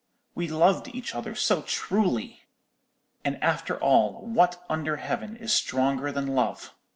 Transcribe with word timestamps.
We 0.33 0.47
loved 0.47 0.87
each 0.87 1.13
other 1.13 1.35
so 1.35 1.61
truly! 1.61 2.45
And 3.23 3.37
after 3.43 3.77
all, 3.79 4.25
what 4.25 4.65
under 4.67 4.97
heaven 4.97 5.35
is 5.37 5.53
stronger 5.53 6.11
than 6.11 6.25
love? 6.25 6.73